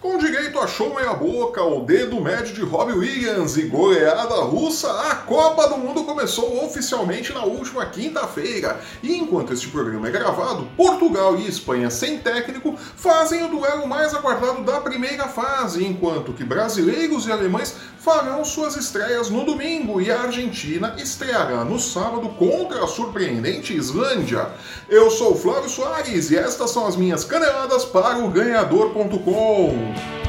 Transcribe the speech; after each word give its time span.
Com 0.00 0.16
direito 0.16 0.60
a 0.60 0.68
show 0.68 0.94
meia 0.94 1.12
boca, 1.12 1.60
o 1.60 1.84
dedo 1.84 2.20
médio 2.20 2.54
de 2.54 2.62
Robbie 2.62 2.92
Williams 2.92 3.56
e 3.56 3.62
goleada 3.62 4.36
russa, 4.42 4.88
a 4.92 5.16
Copa 5.16 5.68
do 5.68 5.76
Mundo 5.76 6.04
começou 6.04 6.64
oficialmente 6.64 7.32
na 7.32 7.42
última 7.42 7.84
quinta-feira. 7.84 8.80
E 9.02 9.16
enquanto 9.16 9.52
este 9.52 9.66
programa 9.66 10.06
é 10.06 10.12
gravado, 10.12 10.68
Portugal 10.76 11.36
e 11.36 11.48
Espanha 11.48 11.90
sem 11.90 12.18
técnico 12.18 12.76
fazem 12.76 13.44
o 13.44 13.48
duelo 13.48 13.88
mais 13.88 14.14
aguardado 14.14 14.62
da 14.62 14.80
primeira 14.80 15.26
fase, 15.26 15.84
enquanto 15.84 16.32
que 16.32 16.44
brasileiros 16.44 17.26
e 17.26 17.32
alemães 17.32 17.74
farão 17.98 18.44
suas 18.44 18.76
estreias 18.76 19.28
no 19.28 19.44
domingo 19.44 20.00
e 20.00 20.12
a 20.12 20.22
Argentina 20.22 20.94
estreará 20.96 21.64
no 21.64 21.80
sábado 21.80 22.28
contra 22.38 22.84
a 22.84 22.86
surpreendente 22.86 23.76
Islândia. 23.76 24.48
Eu 24.88 25.10
sou 25.10 25.36
Flávio 25.36 25.68
Soares 25.68 26.30
e 26.30 26.38
estas 26.38 26.70
são 26.70 26.86
as 26.86 26.94
minhas 26.94 27.24
caneladas 27.24 27.84
para 27.84 28.18
o 28.18 28.28
ganhador.com. 28.28 29.87
Antes 29.88 30.27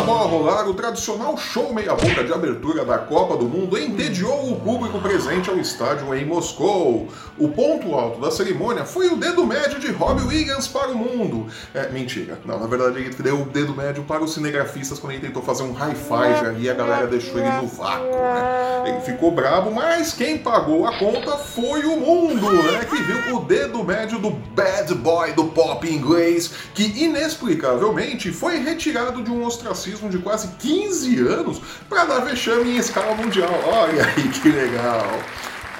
da 0.00 0.06
bola 0.06 0.26
rolar, 0.26 0.66
o 0.66 0.72
tradicional 0.72 1.36
show 1.36 1.74
meia-boca 1.74 2.24
de 2.24 2.32
abertura 2.32 2.86
da 2.86 2.96
Copa 2.96 3.36
do 3.36 3.44
Mundo 3.44 3.78
entediou 3.78 4.50
o 4.50 4.58
público 4.58 4.98
presente 4.98 5.50
ao 5.50 5.58
estádio 5.58 6.14
em 6.14 6.24
Moscou. 6.24 7.08
O 7.36 7.48
ponto 7.48 7.94
alto 7.94 8.18
da 8.18 8.30
cerimônia 8.30 8.86
foi 8.86 9.08
o 9.08 9.16
dedo 9.16 9.44
médio 9.46 9.78
de 9.78 9.92
Robbie 9.92 10.24
Williams 10.24 10.66
para 10.66 10.90
o 10.90 10.96
mundo. 10.96 11.48
É, 11.74 11.90
mentira. 11.90 12.38
Não, 12.46 12.58
na 12.58 12.66
verdade 12.66 12.98
ele 12.98 13.10
deu 13.10 13.42
o 13.42 13.44
dedo 13.44 13.74
médio 13.74 14.02
para 14.04 14.24
os 14.24 14.32
cinegrafistas 14.32 14.98
quando 14.98 15.12
ele 15.12 15.26
tentou 15.26 15.42
fazer 15.42 15.64
um 15.64 15.76
ali 15.78 16.64
e 16.64 16.70
a 16.70 16.74
galera 16.74 17.06
deixou 17.06 17.38
ele 17.38 17.50
no 17.50 17.66
vácuo, 17.66 18.06
né? 18.06 18.82
Ele 18.86 19.00
ficou 19.00 19.30
brabo, 19.30 19.70
mas 19.70 20.14
quem 20.14 20.38
pagou 20.38 20.86
a 20.86 20.98
conta 20.98 21.36
foi 21.36 21.84
o 21.84 21.98
mundo, 21.98 22.50
né? 22.50 22.86
Que 22.88 23.02
viu 23.02 23.36
o 23.36 23.44
dedo 23.44 23.84
médio 23.84 24.18
do 24.18 24.30
bad 24.30 24.94
boy 24.94 25.32
do 25.34 25.44
pop 25.44 25.86
inglês, 25.86 26.50
que 26.74 26.84
inexplicavelmente 27.04 28.32
foi 28.32 28.58
retirado 28.58 29.22
de 29.22 29.30
um 29.30 29.44
ostracismo 29.44 29.89
de 30.08 30.18
quase 30.18 30.48
15 30.58 31.18
anos 31.20 31.60
para 31.88 32.04
dar 32.04 32.20
vexame 32.20 32.70
em 32.70 32.76
escala 32.76 33.14
mundial. 33.14 33.52
Olha 33.66 34.04
aí 34.04 34.28
que 34.28 34.48
legal! 34.50 35.06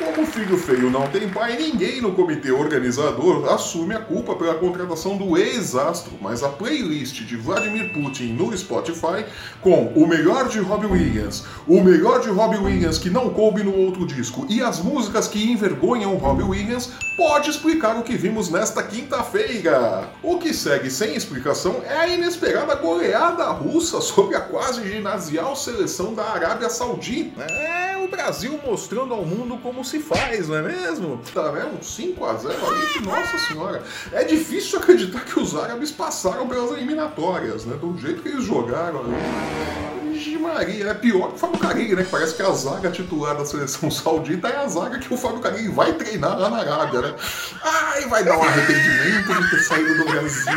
Como 0.00 0.26
filho 0.26 0.56
feio 0.56 0.90
não 0.90 1.06
tem 1.08 1.28
pai, 1.28 1.58
ninguém 1.58 2.00
no 2.00 2.12
comitê 2.12 2.50
organizador 2.50 3.52
assume 3.52 3.94
a 3.94 4.00
culpa 4.00 4.34
pela 4.34 4.54
contratação 4.54 5.18
do 5.18 5.36
ex-astro, 5.36 6.12
mas 6.22 6.42
a 6.42 6.48
playlist 6.48 7.20
de 7.26 7.36
Vladimir 7.36 7.92
Putin 7.92 8.32
no 8.32 8.56
Spotify, 8.56 9.26
com 9.60 9.88
o 9.88 10.08
melhor 10.08 10.48
de 10.48 10.58
Robbie 10.58 10.86
Williams, 10.86 11.44
o 11.68 11.82
melhor 11.82 12.20
de 12.20 12.30
Robbie 12.30 12.56
Williams 12.56 12.96
que 12.96 13.10
não 13.10 13.28
coube 13.28 13.62
no 13.62 13.76
outro 13.76 14.06
disco 14.06 14.46
e 14.48 14.62
as 14.62 14.80
músicas 14.80 15.28
que 15.28 15.52
envergonham 15.52 16.16
Robbie 16.16 16.44
Williams, 16.44 16.90
pode 17.14 17.50
explicar 17.50 17.98
o 17.98 18.02
que 18.02 18.16
vimos 18.16 18.48
nesta 18.48 18.82
quinta-feira. 18.82 20.08
O 20.22 20.38
que 20.38 20.54
segue 20.54 20.90
sem 20.90 21.14
explicação 21.14 21.82
é 21.84 21.94
a 21.94 22.08
inesperada 22.08 22.74
goleada 22.76 23.44
russa 23.50 24.00
sobre 24.00 24.34
a 24.34 24.40
quase 24.40 24.90
ginasial 24.90 25.54
seleção 25.54 26.14
da 26.14 26.24
Arábia 26.24 26.70
Saudita. 26.70 27.42
É 27.42 27.99
Brasil 28.10 28.58
mostrando 28.64 29.14
ao 29.14 29.24
mundo 29.24 29.56
como 29.62 29.84
se 29.84 30.00
faz, 30.00 30.48
não 30.48 30.56
é 30.56 30.62
mesmo? 30.62 31.20
Tá 31.32 31.50
vendo? 31.50 31.76
Um 31.76 31.78
5x0 31.78 32.46
ali 32.46 32.86
que, 32.92 33.00
nossa 33.00 33.38
senhora. 33.38 33.82
É 34.12 34.24
difícil 34.24 34.78
acreditar 34.78 35.24
que 35.24 35.38
os 35.38 35.56
árabes 35.56 35.90
passaram 35.90 36.46
pelas 36.48 36.72
eliminatórias, 36.72 37.64
né? 37.64 37.76
Do 37.76 37.96
jeito 37.98 38.22
que 38.22 38.28
eles 38.28 38.44
jogaram 38.44 39.00
ali. 39.00 39.99
Vixe 40.20 40.36
Maria, 40.36 40.88
é 40.88 40.94
pior 40.94 41.28
que 41.28 41.36
o 41.36 41.38
Fábio 41.38 41.58
Carilli, 41.58 41.96
né? 41.96 42.04
Que 42.04 42.10
parece 42.10 42.34
que 42.34 42.42
a 42.42 42.50
zaga 42.50 42.90
titular 42.90 43.34
da 43.34 43.46
seleção 43.46 43.88
saudita 43.90 44.48
é 44.48 44.58
a 44.58 44.68
zaga 44.68 44.98
que 44.98 45.12
o 45.12 45.16
Fábio 45.16 45.40
Carilli 45.40 45.68
vai 45.68 45.94
treinar 45.94 46.38
lá 46.38 46.50
na 46.50 46.58
Arábia, 46.58 47.00
né? 47.00 47.14
Ai, 47.62 48.06
vai 48.06 48.22
dar 48.22 48.36
um 48.36 48.42
arrependimento 48.42 49.42
de 49.42 49.50
ter 49.50 49.62
saído 49.62 49.94
do 49.96 50.04
Brasil. 50.04 50.52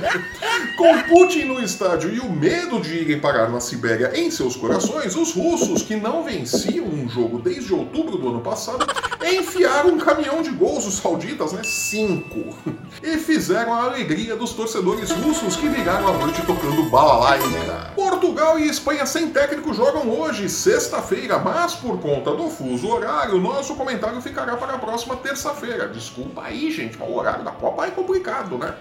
Com 0.78 1.02
Putin 1.02 1.44
no 1.44 1.62
estádio 1.62 2.14
e 2.14 2.20
o 2.20 2.30
medo 2.30 2.80
de 2.80 2.94
irem 2.94 3.20
parar 3.20 3.50
na 3.50 3.60
Sibéria 3.60 4.12
em 4.14 4.30
seus 4.30 4.56
corações, 4.56 5.16
os 5.16 5.32
russos, 5.32 5.82
que 5.82 5.96
não 5.96 6.22
venciam 6.22 6.86
um 6.86 7.08
jogo 7.08 7.40
desde 7.40 7.74
outubro 7.74 8.16
do 8.16 8.28
ano 8.28 8.40
passado, 8.40 8.86
enfiaram 9.22 9.90
um 9.90 9.98
caminhão 9.98 10.40
de 10.40 10.50
gols 10.50 10.86
os 10.86 10.94
sauditas, 10.94 11.52
né? 11.52 11.62
Cinco. 11.64 12.56
E 13.02 13.18
fizeram 13.18 13.74
a 13.74 13.84
alegria 13.84 14.36
dos 14.36 14.52
torcedores 14.52 15.10
russos 15.10 15.56
que 15.56 15.68
viraram 15.68 16.08
a 16.08 16.12
noite 16.12 16.40
tocando 16.46 16.88
balalaica. 16.88 17.92
Portugal 17.94 18.58
e 18.58 18.68
Espanha 18.78 19.04
sem 19.06 19.30
técnico 19.30 19.74
jogam 19.74 20.08
hoje, 20.08 20.48
sexta-feira, 20.48 21.36
mas 21.36 21.74
por 21.74 22.00
conta 22.00 22.30
do 22.30 22.48
fuso 22.48 22.88
horário, 22.88 23.36
nosso 23.40 23.74
comentário 23.74 24.22
ficará 24.22 24.56
para 24.56 24.74
a 24.74 24.78
próxima 24.78 25.16
terça-feira. 25.16 25.88
Desculpa 25.88 26.44
aí, 26.44 26.70
gente, 26.70 26.96
mas 26.96 27.08
o 27.08 27.12
horário 27.12 27.44
da 27.44 27.50
Copa 27.50 27.86
é 27.86 27.90
complicado, 27.90 28.56
né? 28.56 28.72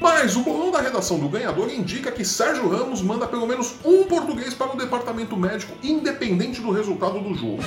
Mas 0.00 0.36
o 0.36 0.42
bolão 0.42 0.70
da 0.70 0.80
redação 0.80 1.18
do 1.18 1.28
ganhador 1.28 1.68
indica 1.74 2.12
que 2.12 2.24
Sérgio 2.24 2.68
Ramos 2.68 3.02
manda 3.02 3.26
pelo 3.26 3.48
menos 3.48 3.74
um 3.84 4.04
português 4.04 4.54
para 4.54 4.72
o 4.72 4.76
departamento 4.76 5.36
médico, 5.36 5.76
independente 5.82 6.60
do 6.60 6.70
resultado 6.70 7.18
do 7.18 7.34
jogo. 7.34 7.64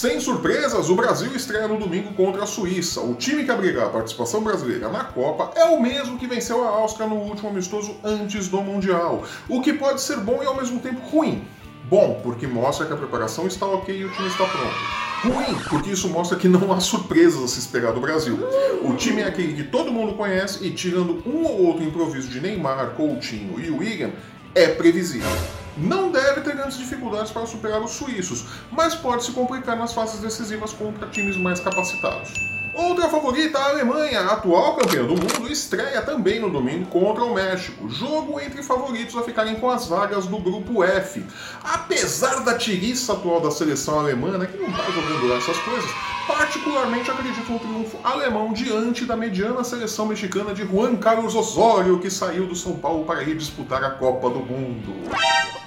Sem 0.00 0.18
surpresas, 0.18 0.88
o 0.88 0.94
Brasil 0.94 1.30
estreia 1.36 1.68
no 1.68 1.76
domingo 1.76 2.14
contra 2.14 2.44
a 2.44 2.46
Suíça. 2.46 3.02
O 3.02 3.14
time 3.14 3.44
que 3.44 3.50
abrigar 3.50 3.84
a 3.84 3.90
participação 3.90 4.42
brasileira 4.42 4.88
na 4.88 5.04
Copa 5.04 5.52
é 5.54 5.64
o 5.66 5.78
mesmo 5.78 6.16
que 6.16 6.26
venceu 6.26 6.64
a 6.64 6.70
Áustria 6.70 7.06
no 7.06 7.16
último 7.16 7.50
amistoso 7.50 7.94
antes 8.02 8.48
do 8.48 8.62
Mundial, 8.62 9.22
o 9.46 9.60
que 9.60 9.74
pode 9.74 10.00
ser 10.00 10.16
bom 10.16 10.42
e 10.42 10.46
ao 10.46 10.56
mesmo 10.56 10.80
tempo 10.80 11.06
ruim. 11.06 11.44
Bom, 11.90 12.18
porque 12.22 12.46
mostra 12.46 12.86
que 12.86 12.94
a 12.94 12.96
preparação 12.96 13.46
está 13.46 13.66
ok 13.66 13.94
e 13.94 14.06
o 14.06 14.10
time 14.10 14.28
está 14.28 14.46
pronto. 14.46 14.74
Ruim, 15.22 15.54
porque 15.68 15.90
isso 15.90 16.08
mostra 16.08 16.38
que 16.38 16.48
não 16.48 16.72
há 16.72 16.80
surpresas 16.80 17.44
a 17.44 17.48
se 17.48 17.58
esperar 17.58 17.92
do 17.92 18.00
Brasil. 18.00 18.38
O 18.82 18.94
time 18.94 19.20
é 19.20 19.26
aquele 19.26 19.52
que 19.52 19.64
todo 19.64 19.92
mundo 19.92 20.14
conhece 20.14 20.64
e, 20.64 20.70
tirando 20.70 21.22
um 21.26 21.44
ou 21.44 21.66
outro 21.66 21.84
improviso 21.84 22.26
de 22.26 22.40
Neymar, 22.40 22.92
Coutinho 22.96 23.60
e 23.60 23.70
William, 23.70 24.12
é 24.54 24.66
previsível. 24.66 25.28
Não 25.76 26.10
deve 26.10 26.40
ter 26.42 26.54
grandes 26.54 26.78
dificuldades 26.78 27.30
para 27.32 27.46
superar 27.46 27.80
os 27.80 27.92
suíços, 27.92 28.44
mas 28.70 28.94
pode 28.94 29.24
se 29.24 29.32
complicar 29.32 29.76
nas 29.76 29.92
fases 29.92 30.20
decisivas 30.20 30.72
contra 30.72 31.08
times 31.08 31.36
mais 31.36 31.60
capacitados. 31.60 32.32
Outra 32.72 33.08
favorita, 33.08 33.58
a 33.58 33.70
Alemanha, 33.70 34.20
atual 34.20 34.76
campeã 34.76 35.02
do 35.02 35.16
mundo, 35.16 35.50
estreia 35.50 36.02
também 36.02 36.38
no 36.38 36.48
domingo 36.48 36.86
contra 36.86 37.24
o 37.24 37.34
México. 37.34 37.88
Jogo 37.88 38.40
entre 38.40 38.62
favoritos 38.62 39.16
a 39.16 39.22
ficarem 39.22 39.56
com 39.56 39.68
as 39.68 39.86
vagas 39.86 40.26
do 40.26 40.38
grupo 40.38 40.84
F. 40.84 41.24
Apesar 41.64 42.44
da 42.44 42.54
tiriça 42.54 43.12
atual 43.12 43.40
da 43.40 43.50
seleção 43.50 43.98
alemã, 43.98 44.38
né, 44.38 44.46
que 44.46 44.56
não 44.56 44.68
está 44.68 44.84
jogando 44.84 45.26
lá 45.26 45.36
essas 45.36 45.58
coisas, 45.58 45.90
particularmente 46.28 47.10
acredito 47.10 47.50
no 47.50 47.58
triunfo 47.58 47.98
alemão 48.04 48.52
diante 48.52 49.04
da 49.04 49.16
mediana 49.16 49.64
seleção 49.64 50.06
mexicana 50.06 50.54
de 50.54 50.64
Juan 50.64 50.94
Carlos 50.96 51.34
Osório, 51.34 51.98
que 51.98 52.08
saiu 52.08 52.46
do 52.46 52.54
São 52.54 52.76
Paulo 52.76 53.04
para 53.04 53.22
ir 53.24 53.36
disputar 53.36 53.82
a 53.82 53.90
Copa 53.90 54.30
do 54.30 54.38
Mundo. 54.38 54.94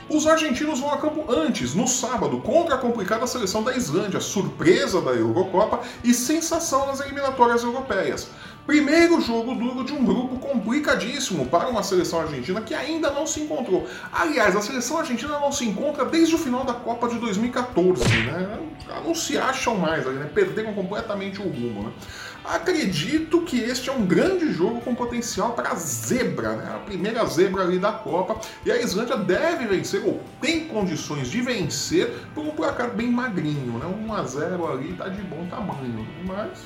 Os 0.09 0.28
argentinos 0.28 0.80
vão 0.80 0.91
a 0.91 0.97
campo 0.97 1.25
antes, 1.31 1.74
no 1.74 1.88
sábado, 1.88 2.40
contra 2.41 2.75
a 2.75 2.78
complicada 2.78 3.25
seleção 3.25 3.64
da 3.64 3.75
Islândia, 3.75 4.19
surpresa 4.19 5.02
da 5.02 5.12
Eurocopa 5.12 5.80
e 6.03 6.14
sensação 6.14 6.88
nas 6.88 7.00
eliminatórias 7.00 7.64
europeias. 7.64 8.30
Primeiro 8.66 9.19
jogo 9.19 9.56
duro 9.56 9.84
de 9.84 9.92
um 9.92 10.06
grupo 10.06 10.38
complicadíssimo 10.40 11.46
para 11.47 11.68
uma 11.68 11.84
seleção 11.84 12.22
argentina 12.22 12.62
que 12.62 12.74
ainda 12.74 13.12
não 13.12 13.28
se 13.28 13.42
encontrou. 13.42 13.86
Aliás, 14.12 14.56
a 14.56 14.62
seleção 14.62 15.00
argentina 15.00 15.38
não 15.38 15.52
se 15.52 15.66
encontra 15.66 16.06
desde 16.06 16.36
o 16.36 16.38
final 16.38 16.63
da 16.63 16.74
Copa 16.74 17.09
de 17.09 17.19
2014, 17.19 18.03
né? 18.03 18.59
Não 19.03 19.13
se 19.13 19.38
acham 19.38 19.75
mais, 19.75 20.06
né? 20.06 20.30
perderam 20.34 20.74
completamente 20.74 21.42
o 21.42 21.44
rumo. 21.44 21.84
Né? 21.84 21.92
Acredito 22.44 23.42
que 23.42 23.58
este 23.59 23.90
é 23.90 23.94
um 23.94 24.06
grande 24.06 24.52
jogo 24.52 24.81
com 24.81 24.94
potencial 24.94 25.54
para 25.54 25.74
zebra, 25.76 26.56
né? 26.56 26.76
a 26.76 26.80
primeira 26.80 27.26
zebra 27.26 27.64
ali 27.64 27.80
da 27.80 27.92
Copa. 27.92 28.40
E 28.66 28.72
a 28.72 28.81
Islândia 28.81 29.18
deve 29.18 29.66
vencer, 29.66 30.04
ou 30.06 30.22
tem 30.42 30.68
condições 30.68 31.30
de 31.30 31.42
vencer, 31.42 32.13
por 32.36 32.45
um 32.45 32.51
placar 32.51 32.92
bem 32.92 33.10
magrinho. 33.10 33.80
Né? 33.80 33.86
1 33.86 34.13
a 34.13 34.24
0 34.24 34.72
ali 34.72 34.94
tá 34.94 35.07
de 35.07 35.22
bom 35.22 35.48
tamanho. 35.50 36.06
Mas 36.25 36.60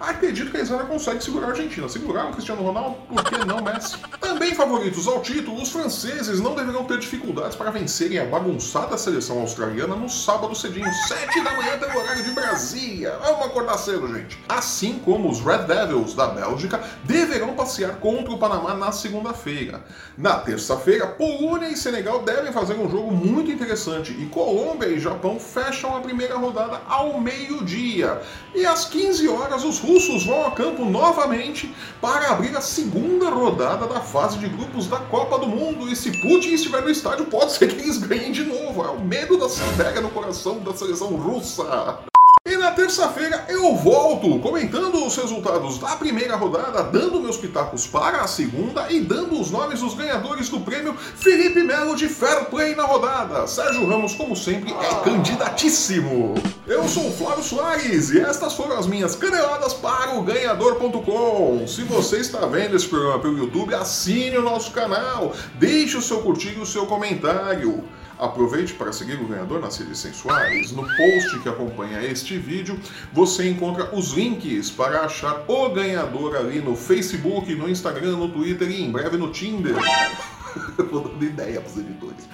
acredito 0.00 0.50
que 0.50 0.56
a 0.56 0.60
Islândia 0.60 0.86
consegue 0.86 1.22
segurar 1.22 1.48
a 1.48 1.50
Argentina. 1.50 1.88
Seguraram 1.88 2.30
o 2.30 2.32
Cristiano 2.32 2.62
Ronaldo, 2.62 2.96
por 3.08 3.24
que 3.24 3.44
não 3.44 3.62
Messi? 3.62 3.96
Também 4.20 4.54
favoritos 4.54 5.06
ao 5.06 5.20
título, 5.20 5.60
os 5.62 5.70
franceses 5.70 6.40
não 6.40 6.54
deverão 6.54 6.84
ter 6.84 6.98
dificuldades 6.98 7.56
para 7.56 7.70
vencerem 7.70 8.18
a 8.18 8.24
bagunçada 8.24 8.98
seleção 8.98 9.40
australiana 9.40 9.94
no 9.94 10.08
sábado 10.08 10.54
cedinho, 10.54 10.90
7 11.06 11.42
da 11.42 11.52
manhã 11.52 11.78
pelo 11.78 11.98
horário 12.00 12.24
de 12.24 12.32
Brasília. 12.32 13.16
Vamos 13.22 13.46
acordar 13.46 13.78
cedo, 13.78 14.12
gente. 14.12 14.38
Assim 14.48 14.98
como 14.98 15.11
os 15.16 15.40
Red 15.40 15.64
Devils 15.64 16.14
da 16.14 16.28
Bélgica 16.28 16.80
deverão 17.04 17.54
passear 17.54 17.96
contra 17.96 18.32
o 18.32 18.38
Panamá 18.38 18.74
na 18.74 18.92
segunda-feira. 18.92 19.84
Na 20.16 20.36
terça-feira, 20.36 21.06
Polônia 21.06 21.68
e 21.68 21.76
Senegal 21.76 22.22
devem 22.22 22.52
fazer 22.52 22.74
um 22.74 22.88
jogo 22.88 23.12
muito 23.12 23.50
interessante 23.50 24.12
e 24.12 24.26
Colômbia 24.26 24.88
e 24.88 25.00
Japão 25.00 25.38
fecham 25.38 25.96
a 25.96 26.00
primeira 26.00 26.36
rodada 26.36 26.80
ao 26.88 27.20
meio-dia. 27.20 28.20
E 28.54 28.66
às 28.66 28.84
15 28.84 29.28
horas, 29.28 29.64
os 29.64 29.78
russos 29.78 30.02
russos 30.02 30.24
vão 30.24 30.46
a 30.46 30.50
campo 30.50 30.84
novamente 30.84 31.72
para 32.00 32.30
abrir 32.30 32.56
a 32.56 32.60
segunda 32.60 33.30
rodada 33.30 33.86
da 33.86 34.00
fase 34.00 34.38
de 34.38 34.48
grupos 34.48 34.86
da 34.86 34.98
Copa 34.98 35.38
do 35.38 35.46
Mundo. 35.46 35.90
E 35.90 35.96
se 35.96 36.10
Putin 36.10 36.54
estiver 36.54 36.82
no 36.82 36.90
estádio, 36.90 37.26
pode 37.26 37.52
ser 37.52 37.68
que 37.68 37.80
eles 37.80 37.98
ganhem 37.98 38.32
de 38.32 38.44
novo. 38.44 38.82
É 38.84 38.88
o 38.88 39.00
medo 39.00 39.38
da 39.38 39.48
Sibéria 39.48 40.00
no 40.00 40.10
coração 40.10 40.58
da 40.60 40.74
seleção 40.74 41.08
russa. 41.16 42.00
E 42.44 42.56
na 42.56 42.72
terça-feira 42.72 43.44
eu 43.48 43.76
volto 43.76 44.40
comentando 44.40 44.91
os 45.12 45.16
resultados 45.16 45.78
da 45.78 45.94
primeira 45.96 46.36
rodada, 46.36 46.82
dando 46.84 47.20
meus 47.20 47.36
pitacos 47.36 47.86
para 47.86 48.22
a 48.22 48.26
segunda 48.26 48.90
e 48.90 49.00
dando 49.00 49.38
os 49.38 49.50
nomes 49.50 49.80
dos 49.80 49.94
ganhadores 49.94 50.48
do 50.48 50.60
prêmio 50.60 50.94
Felipe 50.94 51.62
Melo 51.62 51.94
de 51.94 52.08
Fair 52.08 52.46
Play 52.46 52.74
na 52.74 52.84
rodada. 52.84 53.46
Sérgio 53.46 53.86
Ramos, 53.86 54.14
como 54.14 54.34
sempre, 54.34 54.72
é 54.72 55.04
candidatíssimo. 55.04 56.34
Eu 56.66 56.88
sou 56.88 57.08
o 57.08 57.12
Flávio 57.12 57.44
Soares 57.44 58.10
e 58.10 58.20
estas 58.20 58.54
foram 58.54 58.78
as 58.78 58.86
minhas 58.86 59.14
caneladas 59.14 59.74
para 59.74 60.18
o 60.18 60.22
ganhador.com. 60.22 61.66
Se 61.66 61.82
você 61.82 62.18
está 62.18 62.46
vendo 62.46 62.76
esse 62.76 62.88
programa 62.88 63.18
pelo 63.18 63.38
YouTube, 63.38 63.74
assine 63.74 64.38
o 64.38 64.42
nosso 64.42 64.70
canal, 64.70 65.34
deixe 65.56 65.96
o 65.96 66.02
seu 66.02 66.22
curtir 66.22 66.54
e 66.56 66.60
o 66.60 66.66
seu 66.66 66.86
comentário. 66.86 67.84
Aproveite 68.18 68.74
para 68.74 68.92
seguir 68.92 69.14
o 69.14 69.26
ganhador 69.26 69.60
nas 69.60 69.76
redes 69.76 69.98
sensuais. 69.98 70.72
No 70.72 70.82
post 70.82 71.40
que 71.42 71.48
acompanha 71.48 72.02
este 72.02 72.38
vídeo, 72.38 72.78
você 73.12 73.48
encontra 73.48 73.94
os 73.94 74.12
links 74.12 74.70
para 74.70 75.00
achar 75.02 75.44
o 75.48 75.68
ganhador 75.70 76.36
ali 76.36 76.60
no 76.60 76.76
Facebook, 76.76 77.54
no 77.54 77.68
Instagram, 77.68 78.16
no 78.16 78.28
Twitter 78.28 78.70
e 78.70 78.82
em 78.82 78.90
breve 78.90 79.16
no 79.16 79.30
Tinder. 79.30 79.74
Vou 80.90 81.00
dando 81.00 81.24
ideia 81.24 81.60
para 81.60 81.70
os 81.70 81.78
editores. 81.78 82.28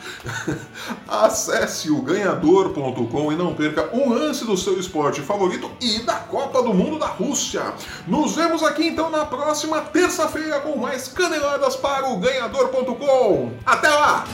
Acesse 1.06 1.90
o 1.90 2.02
ganhador.com 2.02 3.32
e 3.32 3.36
não 3.36 3.54
perca 3.54 3.94
um 3.94 4.12
lance 4.12 4.44
do 4.44 4.56
seu 4.56 4.78
esporte 4.78 5.20
favorito 5.20 5.70
e 5.81 6.00
da 6.00 6.14
Copa 6.14 6.62
do 6.62 6.74
Mundo 6.74 6.98
da 6.98 7.06
Rússia. 7.06 7.74
Nos 8.06 8.34
vemos 8.34 8.62
aqui 8.62 8.88
então 8.88 9.10
na 9.10 9.24
próxima 9.24 9.81
terça-feira 9.81 10.60
com 10.60 10.76
mais 10.76 11.08
caneladas 11.08 11.76
para 11.76 12.08
o 12.08 12.19
ganhador.com. 12.19 13.52
Até 13.64 13.88
lá! 13.88 14.24